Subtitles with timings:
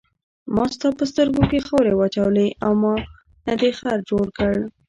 [0.53, 2.93] ما ستا په سترګو کې خاورې واچولې او ما
[3.45, 4.53] نه دې خر جوړ کړ.